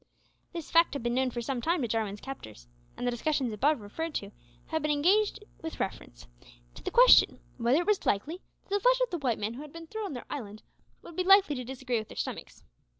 This 0.51 0.71
fact 0.71 0.95
had 0.95 1.03
been 1.03 1.13
known 1.13 1.29
for 1.29 1.43
some 1.43 1.61
time 1.61 1.83
to 1.83 1.87
Jarwin's 1.87 2.21
captors, 2.21 2.67
and 2.97 3.05
the 3.05 3.11
discussions 3.11 3.53
above 3.53 3.81
referred 3.81 4.15
to 4.15 4.31
had 4.69 4.81
been 4.81 4.89
engaged 4.89 5.37
in 5.43 5.47
with 5.61 5.79
reference 5.79 6.25
to 6.73 6.81
the 6.81 6.89
question 6.89 7.39
whether 7.57 7.81
it 7.81 7.85
was 7.85 8.03
likely 8.03 8.41
that 8.63 8.69
the 8.71 8.79
flesh 8.79 8.99
of 9.01 9.11
the 9.11 9.19
white 9.19 9.37
man 9.37 9.53
who 9.53 9.61
had 9.61 9.71
been 9.71 9.85
thrown 9.85 10.05
on 10.05 10.13
their 10.13 10.25
island 10.27 10.63
would 11.03 11.15
be 11.15 11.23
likely 11.23 11.53
to 11.55 11.63
disagree 11.63 11.99
with 11.99 12.07
their 12.09 12.17
stomachs! 12.17 12.63